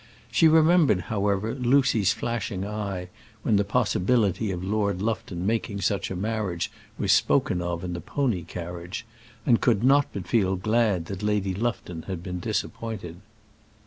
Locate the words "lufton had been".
11.53-12.39